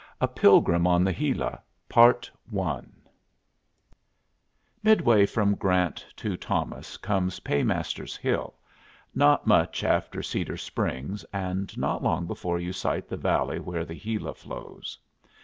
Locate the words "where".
13.59-13.85